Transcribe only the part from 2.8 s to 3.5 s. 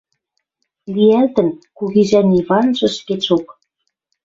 ӹшкетшок